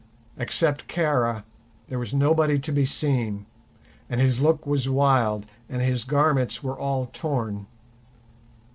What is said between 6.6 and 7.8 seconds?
were all torn.